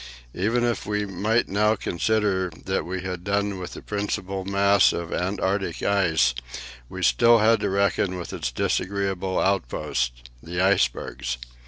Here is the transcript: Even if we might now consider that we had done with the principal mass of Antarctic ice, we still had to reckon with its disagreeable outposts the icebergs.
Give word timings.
Even 0.33 0.63
if 0.63 0.87
we 0.87 1.05
might 1.05 1.47
now 1.47 1.75
consider 1.75 2.49
that 2.65 2.85
we 2.85 3.03
had 3.03 3.23
done 3.23 3.59
with 3.59 3.73
the 3.73 3.83
principal 3.83 4.43
mass 4.43 4.93
of 4.93 5.13
Antarctic 5.13 5.83
ice, 5.83 6.33
we 6.89 7.03
still 7.03 7.37
had 7.37 7.59
to 7.59 7.69
reckon 7.69 8.17
with 8.17 8.33
its 8.33 8.51
disagreeable 8.51 9.37
outposts 9.39 10.23
the 10.41 10.59
icebergs. 10.59 11.37